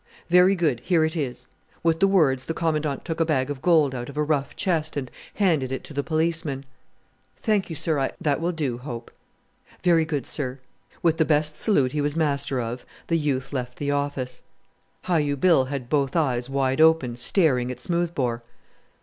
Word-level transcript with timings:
"Very 0.29 0.55
good, 0.55 0.79
here 0.79 1.05
it 1.05 1.15
is." 1.15 1.47
With 1.83 1.99
the 1.99 2.07
words 2.07 2.45
the 2.45 2.55
Commandant 2.55 3.05
took 3.05 3.19
a 3.19 3.23
bag 3.25 3.51
of 3.51 3.61
gold 3.61 3.93
out 3.93 4.09
of 4.09 4.17
a 4.17 4.23
rough 4.23 4.55
chest 4.55 4.97
and 4.97 5.11
handed 5.35 5.71
it 5.71 5.83
to 5.83 5.93
the 5.93 6.01
policeman. 6.01 6.65
"Thank 7.37 7.69
you, 7.69 7.75
sir, 7.75 7.99
I" 7.99 8.11
"That 8.19 8.41
will 8.41 8.51
do, 8.51 8.79
Hope." 8.79 9.11
"Very 9.83 10.05
good, 10.05 10.25
sir." 10.25 10.57
With 11.03 11.17
the 11.17 11.23
best 11.23 11.55
salute 11.59 11.91
he 11.91 12.01
was 12.01 12.15
master 12.15 12.59
of 12.59 12.83
the 13.09 13.17
youth 13.19 13.53
left 13.53 13.77
the 13.77 13.91
office. 13.91 14.41
Hi 15.03 15.19
u 15.19 15.37
Bill 15.37 15.65
had 15.65 15.87
both 15.87 16.15
eyes 16.15 16.49
wide 16.49 16.81
open, 16.81 17.15
staring 17.15 17.69
at 17.71 17.79
Smoothbore. 17.79 18.41